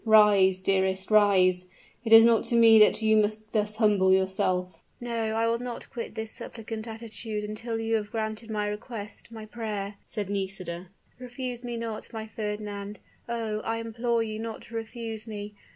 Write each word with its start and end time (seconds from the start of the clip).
Rise, 0.03 0.61
dearest, 0.61 1.11
rise; 1.11 1.65
it 2.03 2.11
is 2.11 2.25
not 2.25 2.43
to 2.45 2.55
me 2.55 2.79
that 2.79 3.03
you 3.03 3.15
must 3.15 3.51
thus 3.51 3.75
humble 3.75 4.11
yourself!" 4.11 4.81
"No; 4.99 5.35
I 5.35 5.45
will 5.45 5.59
not 5.59 5.91
quit 5.91 6.15
this 6.15 6.31
suppliant 6.31 6.87
attitude 6.87 7.43
until 7.43 7.79
you 7.79 7.93
shall 7.93 8.01
have 8.01 8.11
granted 8.11 8.49
my 8.49 8.67
request 8.67 9.31
my 9.31 9.45
prayer," 9.45 9.97
said 10.07 10.27
Nisida. 10.31 10.87
"Refuse 11.19 11.63
me 11.63 11.77
not, 11.77 12.11
my 12.11 12.25
Fernand. 12.25 12.97
Oh! 13.29 13.59
I 13.59 13.77
implore 13.77 14.23
you 14.23 14.39
not 14.39 14.63
to 14.63 14.75
refuse 14.75 15.27
me! 15.27 15.53